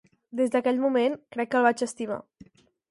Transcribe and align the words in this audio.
Des 0.39 0.53
d'aquell 0.55 0.81
moment, 0.85 1.19
crec 1.37 1.53
que 1.53 1.61
el 1.61 1.69
vaig 1.69 1.87
estimar. 1.91 2.21